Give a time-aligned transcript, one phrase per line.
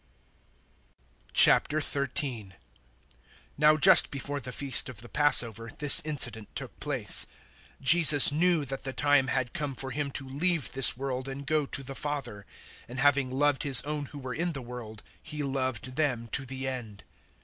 [1.35, 2.53] 013:001
[3.55, 7.27] Now just before the Feast of the Passover this incident took place.
[7.83, 11.67] Jesus knew that the time had come for Him to leave this world and go
[11.67, 12.47] to the Father;
[12.87, 16.67] and having loved His own who were in the world, He loved them to the
[16.67, 17.03] end.